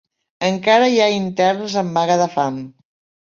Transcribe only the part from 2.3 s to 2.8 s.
fam